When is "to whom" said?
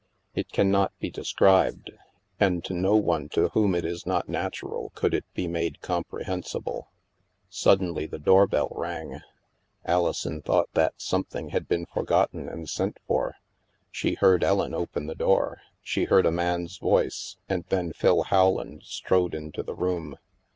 3.33-3.75